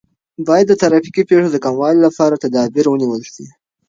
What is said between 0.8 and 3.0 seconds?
ترافیکي پیښو د کموالي لپاره تدابیر